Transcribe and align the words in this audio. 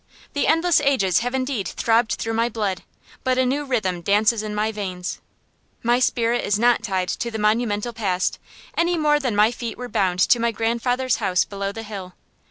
The 0.33 0.47
endless 0.47 0.81
ages 0.81 1.19
have 1.19 1.35
indeed 1.35 1.67
throbbed 1.67 2.13
through 2.13 2.33
my 2.33 2.49
blood, 2.49 2.81
but 3.23 3.37
a 3.37 3.45
new 3.45 3.65
rhythm 3.65 4.01
dances 4.01 4.41
in 4.41 4.55
my 4.55 4.71
veins. 4.71 5.19
My 5.83 5.99
spirit 5.99 6.43
is 6.43 6.57
not 6.57 6.81
tied 6.81 7.09
to 7.09 7.29
the 7.29 7.37
monumental 7.37 7.93
past, 7.93 8.39
any 8.75 8.97
more 8.97 9.19
than 9.19 9.35
my 9.35 9.51
feet 9.51 9.77
were 9.77 9.87
bound 9.87 10.17
to 10.19 10.39
my 10.39 10.51
grandfather's 10.51 11.17
house 11.17 11.45
below 11.45 11.71
the 11.71 11.83
hill. 11.83 12.15